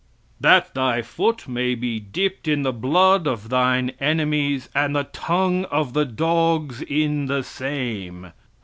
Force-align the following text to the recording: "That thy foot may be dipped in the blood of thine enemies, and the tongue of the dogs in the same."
"That 0.39 0.73
thy 0.73 1.03
foot 1.03 1.47
may 1.47 1.75
be 1.75 1.99
dipped 1.99 2.47
in 2.47 2.63
the 2.63 2.73
blood 2.73 3.27
of 3.27 3.49
thine 3.49 3.91
enemies, 3.99 4.67
and 4.73 4.95
the 4.95 5.03
tongue 5.03 5.65
of 5.65 5.93
the 5.93 6.05
dogs 6.05 6.81
in 6.81 7.27
the 7.27 7.43
same." 7.43 8.31